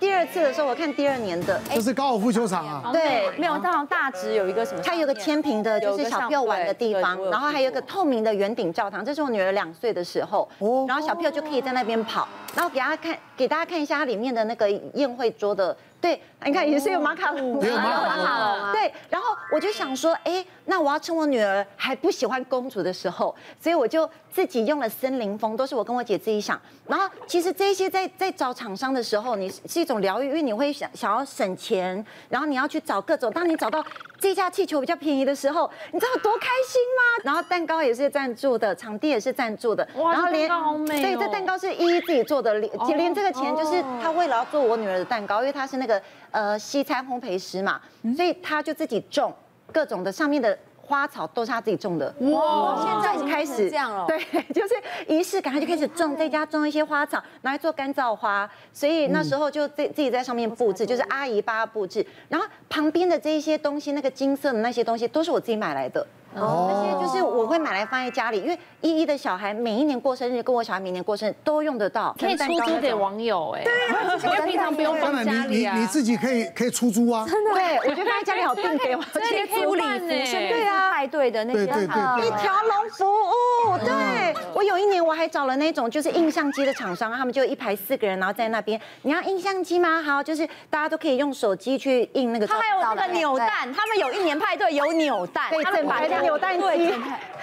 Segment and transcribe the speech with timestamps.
[0.00, 2.88] 第二次的时候，我看第二年的，这是高尔夫球场啊。
[2.90, 4.80] 对，没有，到大直有一个什么？
[4.82, 9.04] 它有个天平的，就是小朋友玩的地方，然后还有一个透明的圆顶教堂。
[9.04, 10.48] 这是我女儿两岁的时候，
[10.88, 15.76] 然后小朋友就可以在那边跑，然后给大家看，给大家看一下它里面的那个宴会桌的。
[16.00, 18.72] 对，你看也是有马卡龙，也有马卡龙。
[18.72, 26.60] 对，然后我就想说，哎，那我要趁我女儿还不喜欢公主的时候，所以我就自己用了森林风，都是我跟我姐自己想。
[26.86, 33.32] 然后其实这些在在找厂商的时候，你是一种疗愈，因为你会想想要省钱，然后你要去找各种。
[33.32, 33.82] 当你找到
[34.24, 37.22] 这架气球比较便宜的时候，你知道多开心吗？
[37.24, 40.48] 然后蛋糕也是赞助的，场地也是赞助的，然后连
[40.86, 46.00] 对，这蛋糕是依依自己做的，连连这个钱就是他为了要做我女儿的蛋糕，因为他是那个。
[46.30, 47.80] 呃，西餐烘焙师嘛，
[48.16, 49.32] 所以他就自己种
[49.70, 52.14] 各种的上面的花草都是他自己种的。
[52.20, 54.18] 哇，现在开始这样了，对，
[54.52, 54.74] 就是
[55.06, 58.48] 仪式感，他就开始种，在家种一些花草，拿来做干燥花。
[58.72, 62.06] 所以那时候就自自己在上面布置，就是阿姨帮他布置。
[62.28, 66.06] 然后旁边的这一些东西，那个金色的那些东西，都是我自己买来的。
[66.36, 73.62] 哦，那些就是我会买来放在家里，因为依依的小孩每一年过生日，跟我小孩每年过生日都用得到，可以出租给网友哎。
[73.64, 75.74] 对啊， 因为平常不用放家里啊。
[75.74, 77.26] 你你你自己可以可以出租啊。
[77.28, 83.78] 真的，对，我觉得放在家里好定给我，这些租礼服，对啊，派对的那些，对对对，一条龙服务。
[83.78, 90.02] 对，我有一年我还找了那种就是印相机的厂商，他们就一排四个人，然后在那边，你要印相机吗？
[90.02, 92.46] 好，就是大家都可以用手机去印那个。
[92.46, 96.92] 他还有那个扭蛋，他们有一年派对有扭蛋，对，整排的扭蛋机。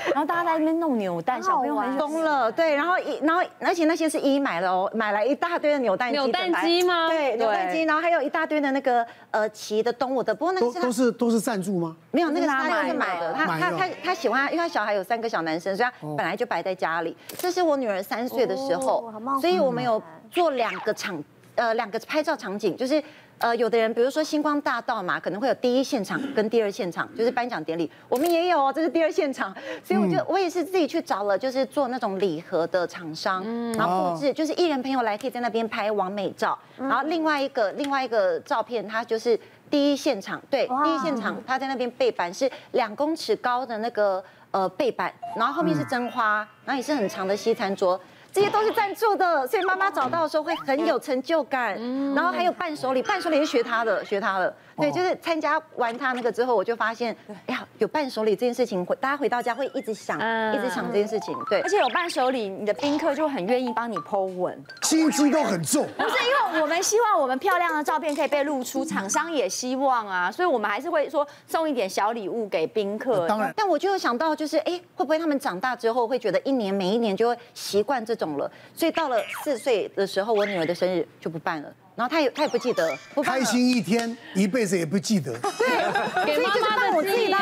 [0.08, 2.52] 然后大家在那边弄扭蛋，小朋友很疯了。
[2.52, 6.18] 对，然后一，然后而且那些是依依买了哦，买来一大堆的扭蛋机。
[6.18, 7.08] 扭蛋机吗？
[7.08, 7.84] 对，扭蛋机。
[7.84, 11.96] 然后还有一大堆的那个呃骑的动物的，不过那个都是都是赞助吗？
[12.10, 13.32] 没有，那个是他是买的。
[13.34, 17.16] 他他他他喜欢，因为他小孩有三个小男生，所以他本来就摆在家里。
[17.38, 23.02] 这是我女儿三岁的时候，所以我们有做两个场，呃，两个拍照场景，就是。
[23.42, 29.54] 呃，有的人，比如说星光大道嘛，可能会有第一现场跟第二现场，就是颁奖典礼，我们也有哦，这是第二现场，
[29.84, 33.44] 所以我就我也是自己去找了，就是做那种礼盒的厂商，
[33.74, 39.40] 然后布置，就是艺人朋友来可以在那边拍完美照，然后另外一个另外一个照片，它就是
[39.72, 48.00] 第一现场，对，第一现场他在那边背板是两公尺高的那个呃背板，然后后面是真花，然后也是很长的西餐桌。
[48.32, 51.76] 这些都是赞助的，所以妈妈找到的时候会很有成就感。
[52.16, 54.54] 然后还有伴手礼，伴手礼是学他的，学他的。
[54.78, 60.18] 对，就是参加完他那个之后，我就发现，哎呀，有伴手礼这件事情，回大家回到家会一直想，
[60.56, 61.38] 一直想这件事情。
[61.50, 65.86] 对，而且有伴手礼，你的宾客就很愿意帮你 po 文，心机都很重。
[65.98, 73.28] 不是因为我们希望我们漂亮的照片可以被露出，厂商也希望啊，所以我们还是会说送一点小礼物给宾客。
[73.28, 81.74] 当然，但我就有想到，就是哎，会不会他们长大之后会觉得一年每一年就会习惯这种了，所以到了四岁的时候，我女儿的生日就不办了。
[81.94, 85.38] 然后他也他也不记得，不开心一天，一辈子也不记得。
[85.40, 87.41] 对，给妈妈办我自己的，就是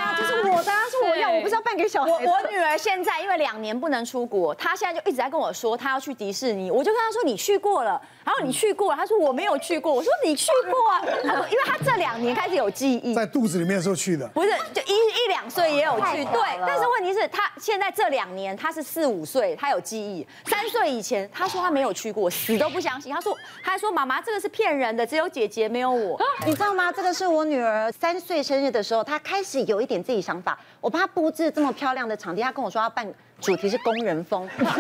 [0.59, 2.09] 我的，是我要，我不是要办给小孩。
[2.09, 24.40] 我我女儿现在因为两年不能出国，她现在就一直在跟我说她要去迪士尼，我就跟她说你去过了，然后你去过了，她说我没有去过，我说你去过啊，她说因为她这两年开始有记忆，在肚子里面的时候去的，不是就一一两岁也有去，对，但是问题是她现在这两年她是四五岁，她有记忆，三岁以前她说她没有去过，死都不相信，她说她还说妈妈这个。
[24.40, 26.90] 是骗人的，只有姐姐没有我，你知道吗？
[26.90, 30.49] 这个是我女儿三岁生日的时候，她开始有一点自己想法。
[30.82, 33.06] 我帮她布置这么漂亮的场地，他跟我说要办
[33.40, 34.44] 主题是工人风。
[34.44, 34.80] 为什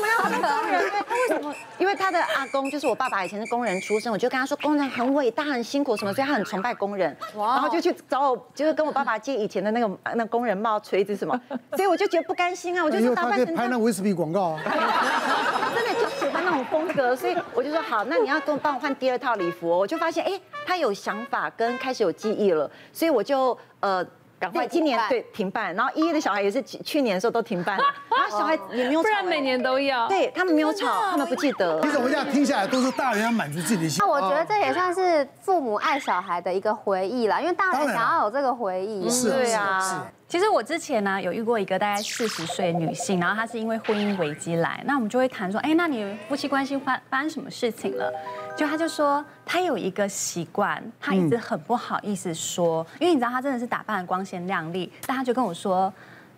[0.00, 0.90] 么要办工人？
[0.90, 1.54] 他为什么？
[1.78, 7.16] 因为他的阿公就是我爸爸，以前是工人出身，我就跟他说工人很伟大、很辛苦什么，所以他很崇拜工人。
[7.36, 11.38] 然后就去找我，就是跟我爸爸借以前的那个那工人帽、锤子什么。
[11.76, 14.60] 所以我就觉得不甘心啊，我就说打扮成拍那威士忌广告啊。
[15.74, 16.05] 真的
[16.46, 24.06] 那种风格，所以我就说好，那你要跟我帮我换第二套礼服，我就发现哎，他有想法跟开始有记忆了，所以我就呃。
[24.38, 30.06] 赶快今年对停办，然后依依的小孩也是去年的时候都停办，然后小孩也没有吵，不然每年都要。
[30.08, 31.80] 对他们没有吵，他们不记得。
[31.80, 33.96] 其实我们这样听下来，都是大人要满足自己的心。
[33.98, 39.08] 那我觉得这也算是父母爱小孩的一个回忆啦，因为大人想要有这个回忆。
[39.08, 40.06] 是，对啊。
[40.28, 48.12] 其实我之前呢有遇过一个大概四十岁的女性，然后她是因为婚姻危机来，那我们就会谈说，哎，那你夫妻关系发发生什么事情了？
[48.56, 55.92] 就她就说她有一个习惯，她一直很不好意思说，因为你知道她真的是打扮的光鲜亮丽，但她就跟我说。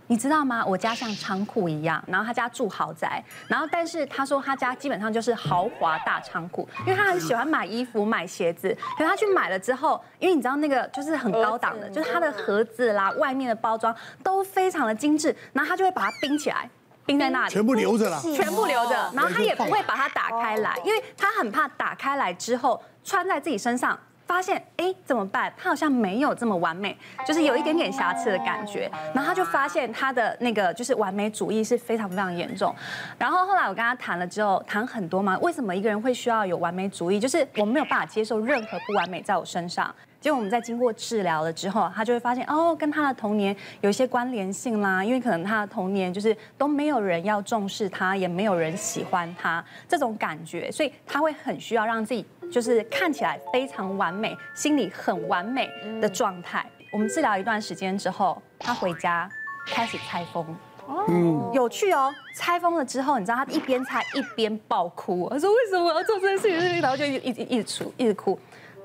[0.09, 0.65] 你知道吗？
[0.67, 16.69] 我家像仓库一样，然后他家住豪宅，然后但是他说他家基本上就是豪华大仓库，因为他很喜欢买衣服、买鞋子，可是他去买了之后，因为你知道那个就是很高档的，就是他的盒子啦、外面的包装都非常的精致，然后他就会把它冰起来。
[17.05, 18.21] 冰在那里，全部留着了。
[18.21, 23.99] 全部留着，然后他也不会把它打开来，因为他很怕打开来之后穿在自己身上。
[24.29, 25.51] 发现哎，怎么办？
[25.57, 26.95] 他好像没有这么完美，
[27.27, 28.89] 就是有一点点瑕疵的感觉。
[29.15, 32.73] 然后他就发现他的那个就是完美主义是非常非常严重。
[33.19, 37.19] 然后后来我跟他谈了之后，谈很多嘛，为什么一个人会需要有完美主义？
[37.19, 39.93] 就是我没有办法接受任何不完美在我身上。
[40.21, 45.03] 结果我们在经过治疗了之后，他就会发现哦，跟他的童年有一些关联性啦。
[45.03, 56.65] 因为可能他的童年就是都没有人要重视他，也没有人喜欢他这种感觉，所以他会很需要让自己就是看起来非常完美，心里很完美的状态。
[56.91, 59.29] 我们治疗一段时间之后，他回家
[59.67, 60.57] 开始拆封。
[60.87, 62.11] 哦，有趣哦！
[62.35, 65.29] 拆封了之后，你知道他一边拆一边爆哭。
[65.31, 68.39] 他说：“为什么我要做这件事情？”然后就一直一直哭，一直哭。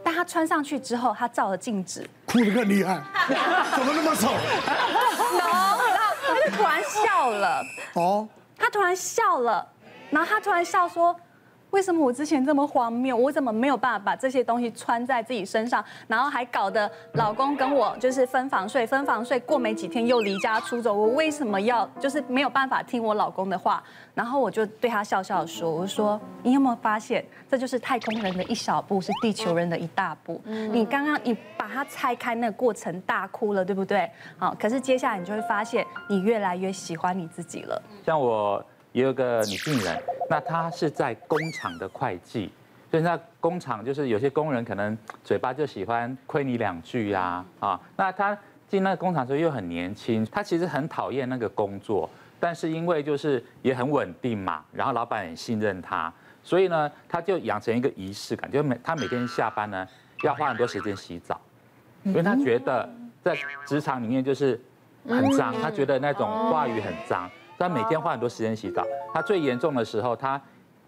[0.03, 3.01] 但他穿上去之后，他照了镜子，哭得更厉害，
[3.73, 4.33] 怎么那么丑？
[5.39, 5.79] 然后
[6.27, 7.63] 他就突然笑了。
[7.93, 8.27] 哦，
[8.57, 9.65] 他突然笑了，
[10.09, 11.15] 然后他突然笑说。
[11.73, 13.17] 为什么我之前这么荒谬？
[13.17, 15.83] 我怎么没有办法把这些东西穿在自己身上？
[16.07, 20.93] 然后还搞得老公跟我就是分房睡，分房睡过没几天又离家出走。
[20.93, 23.83] 我为什么要就是没有办法听我老公的话？
[24.13, 30.39] 然后我就对他笑笑说：“我说你有没有发现，这就是太空人的一小步，是地球人的一大步？
[30.45, 34.07] 你刚刚你把它拆开那个过程大哭了，对不对？
[34.37, 37.81] 好，可是接下来你就会发现，你越来越喜欢你自己了。
[38.05, 38.63] 像我。”
[38.93, 42.49] 也有个女病人，那她是在工厂的会计，
[42.89, 48.37] 所以那工厂就是有些工人可能嘴巴就喜欢亏你两句呀，啊，那她
[48.69, 52.09] 进那个工厂时候又很年轻，她其实很讨厌那个工作，
[52.39, 56.13] 但是因为就是也很稳定嘛，然后老板很信任她，
[56.43, 59.87] 所以呢，她就养成一个仪式感，就每她每天下班呢
[60.23, 61.41] 要花很多时间洗澡，
[62.03, 62.87] 因为她觉得
[63.23, 63.35] 在
[63.65, 64.61] 职场里面就是
[65.07, 67.27] 很脏，她觉得那种话语很脏。
[67.57, 68.83] 他每天花很多时间洗澡，
[69.13, 70.39] 他最严重的时候，他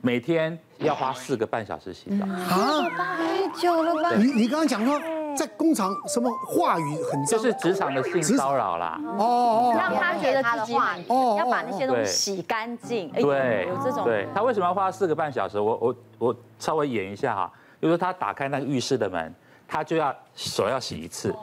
[0.02, 2.26] 每天要花四个半小时洗澡。
[2.26, 4.12] 啊，太久了吧？
[4.16, 5.00] 你你刚刚讲说
[5.36, 9.00] 在工厂什么话语很脏，就是职场的性骚扰啦。
[9.18, 10.76] 哦哦，让他觉得自己
[11.08, 13.10] 哦，要把那些东西洗干净。
[13.12, 14.04] 对，有这种。
[14.04, 15.60] 对，他为什么要花四个半小时？
[15.60, 17.52] 我我我稍微演一下哈，
[17.82, 19.34] 就是他打开那个浴室的门，
[19.68, 21.34] 他就要手要洗一次，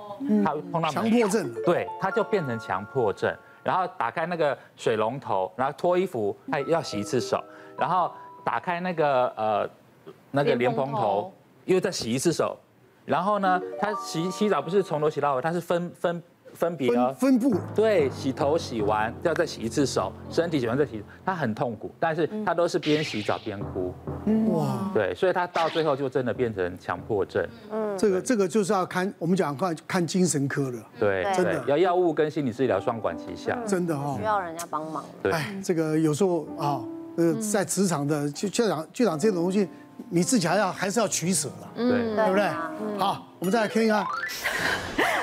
[0.45, 3.35] 他碰到强迫症，对，他就变成强迫症。
[3.63, 7.43] 然后打开那个水龙头，然后脱衣服，他要洗一次手，
[7.79, 8.11] 然后
[8.45, 9.71] 打开那个呃
[10.31, 11.33] 那个莲蓬头，
[11.65, 12.57] 又再洗一次手，
[13.05, 16.23] 然后呢，他洗洗澡不是从头洗到尾，他是分分
[16.63, 23.93] 分别哦，分布，对，洗头洗完要再洗一次手，身体洗完再洗，他很痛苦，但是他都是边洗澡边哭，
[24.53, 27.45] 哇，对，所以他到最后就真的变成强迫症。
[27.73, 27.99] 嗯。
[27.99, 35.05] 这个这个就是要看我们讲看看精神科的，对，真的要药物跟心理治疗双管齐下，真的哈，需要人家帮忙。
[35.21, 35.33] 对，
[35.65, 36.81] 这个有时候啊，
[37.17, 39.69] 呃，在职场的就就长就长这种东西，
[40.11, 42.49] 你自己还要还是要取舍了，对，对不对？
[42.99, 44.07] 好，我们再来听一下。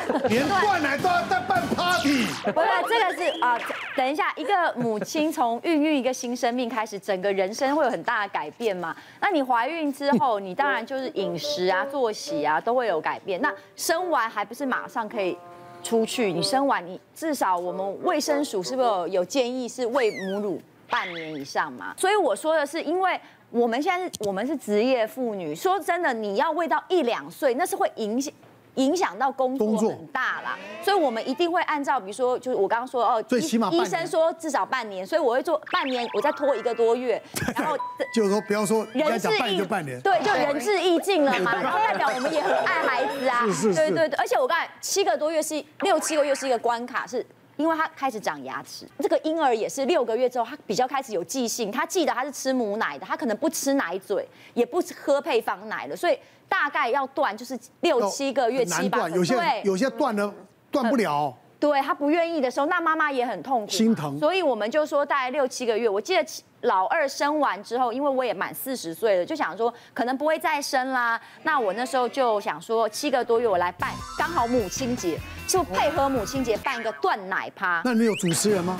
[0.30, 2.26] 连断奶都要在办 party。
[2.52, 3.60] 不是，这个是啊，
[3.96, 8.96] 等一下，一个母亲从孕育一个新生命开始，整个人生会有很大的改变嘛。
[9.22, 13.40] 那你怀孕之后，你当然就是饮食啊、作息啊都会有改变。
[13.42, 15.38] 那生完还不是马上可以
[15.84, 16.34] 出去？
[16.34, 21.94] 你生完，你至少我们卫生署是不是有有建议是喂母乳半年以上嘛？
[21.98, 23.20] 所以我说的是，因为
[23.52, 28.33] 我们现在是我们是职业妇女，说真的，你要喂到一两岁，那是会影响。
[28.80, 37.21] 影响到工作很大啦，所以我们一定会按照，比如说，就是我刚刚说哦，最起码医生说至少半年，所以我会做半年，我再拖一个多月，
[37.56, 37.78] 然后
[38.14, 39.62] 就是说不要说人至意，
[40.02, 43.45] 对，就仁至义尽了嘛，然后代表我们也很爱孩子啊，
[43.76, 47.26] 对对对，而且我刚才七个多月是六七个月是一个关卡，是
[47.59, 56.18] 因为他开始长牙齿，这个婴儿也是六个月之后，他比较开始有记性，他记得他是吃母奶的，他可能不吃奶嘴，也不喝配方奶了，所以。
[56.49, 60.33] 大概要断就是六七个月，七八个月，有些有些断了
[60.71, 61.31] 断不了。
[61.59, 64.18] 对，他不愿意的时候，那妈妈也很痛苦，心疼。
[64.18, 65.89] 所以我们就说大概六七个月。
[65.89, 66.25] 我记得
[66.61, 71.19] 老二生完之后，因为我也满四十岁了，就想说可能不会再生啦。
[71.44, 77.81] 那我那时候就想说七个多月我来办，刚好母亲节，就配合母亲节办一个断奶趴。
[77.83, 78.78] 那你有主持人吗？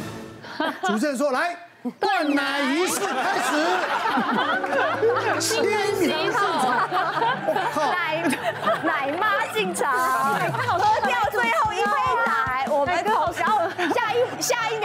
[0.84, 1.56] 主持人说来。
[1.98, 3.56] 断奶仪式开始，
[5.40, 6.90] 新娘进场，
[7.74, 8.22] 奶
[8.84, 9.90] 奶妈进场，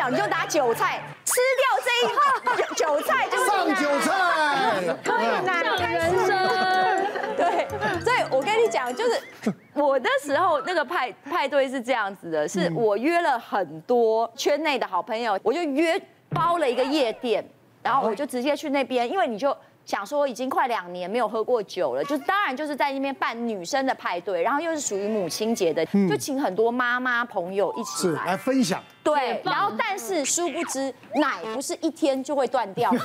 [0.09, 4.13] 你就拿韭菜吃掉这一韭菜，就上韭菜，
[5.05, 6.31] 可以拿人生，
[7.37, 7.67] 对，
[8.01, 9.21] 所以我跟你讲，就是
[9.73, 16.01] 我的时候那个派派对是这样子的，是我约了很多圈内的好朋友，我就约。
[16.31, 17.49] 包了一个夜店，
[17.81, 19.57] 然后我就直接去那边，因为你就。
[19.85, 28.83] 想说已经快两年没有喝过酒了，就是当然就是在那边办女生的派对，然后又是属于母亲节的，就请很多妈妈朋友一起来，来分享。
[29.03, 32.91] 对，然后但是殊不知奶不是一天就会断掉，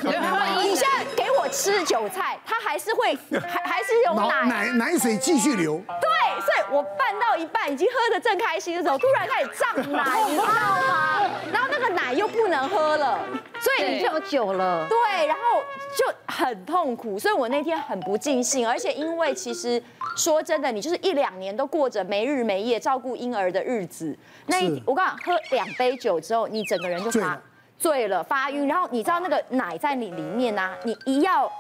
[0.64, 5.82] 你现在给我吃韭菜，它还是会还还是有奶奶奶水继续流。
[5.88, 11.09] 对，所以我拌到一半已经喝的正开心的时候，突然开始胀奶， 你知道吗？
[11.52, 13.20] 然后那个奶又不能喝了，
[13.60, 14.88] 所以你就久了。
[14.88, 15.42] 对，然后
[15.98, 19.84] 就很痛苦，所以我那天很不尽兴，而且因为其实
[20.16, 25.90] 说真的，你就是一两年都过着没日没夜照顾婴儿的日子，那一我刚刚喝两杯。
[25.90, 27.42] 杯酒之后，你整个人就发
[27.76, 28.68] 醉了，发晕。
[28.68, 31.52] 然后你知道那个奶在你里面啊，你一要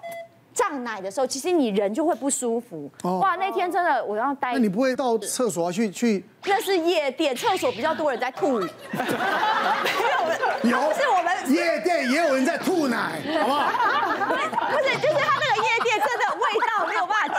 [0.60, 2.92] 胀奶的时候，其实你人就会不舒服。
[3.04, 4.52] 哦哇，那天真的我要待。
[4.52, 6.26] 那你不会到厕所去去？
[6.44, 8.60] 那是夜店，厕所比较多人在吐。
[8.60, 8.68] 没
[10.70, 13.72] 有，有是我们夜店也有人在吐奶，好不好？
[14.70, 16.00] 不是，就是他那个夜店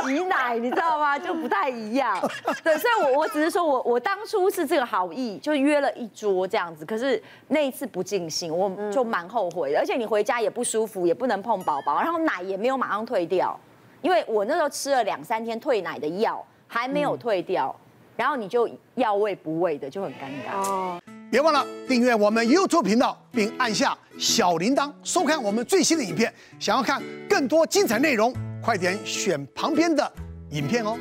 [0.06, 1.18] 挤奶，你知道吗？
[1.18, 2.18] 就不太一样。
[2.64, 6.84] 对，所以我我只是说我我当初是这个好意，就约了一桌这样子。
[6.84, 9.78] 可是那一次不尽兴，我就蛮后悔的。
[9.78, 13.58] 而且你回家也不舒服，也不能碰宝宝，然后奶也没有马上退掉，
[14.02, 17.74] 因为我那时候吃了两三天退奶的药，还没有退掉，
[18.16, 20.68] 然后你就要喂不喂的，就很尴尬。
[20.68, 21.00] 哦。
[21.30, 26.32] 别忘了订阅我们 YouTube 频道，并按下小铃铛，收看我们最新的影片。
[26.58, 30.12] 想要看更多精彩内容，快点选旁边的
[30.50, 30.98] 影片哦。